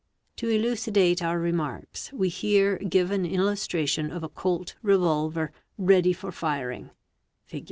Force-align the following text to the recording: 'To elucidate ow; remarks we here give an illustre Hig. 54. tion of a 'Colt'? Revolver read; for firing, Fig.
'To 0.37 0.49
elucidate 0.49 1.21
ow; 1.21 1.31
remarks 1.35 2.11
we 2.11 2.27
here 2.27 2.77
give 2.79 3.11
an 3.11 3.23
illustre 3.23 3.77
Hig. 3.81 3.87
54. 3.87 4.03
tion 4.05 4.11
of 4.11 4.23
a 4.23 4.29
'Colt'? 4.29 4.75
Revolver 4.81 5.51
read; 5.77 6.17
for 6.17 6.31
firing, 6.31 6.89
Fig. 7.45 7.59